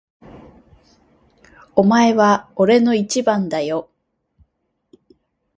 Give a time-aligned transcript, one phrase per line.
[1.75, 3.91] お前は俺の一番だよ。